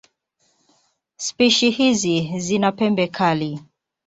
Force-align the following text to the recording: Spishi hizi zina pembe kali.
Spishi 1.15 1.69
hizi 1.69 2.39
zina 2.39 2.71
pembe 2.71 3.07
kali. 3.07 3.59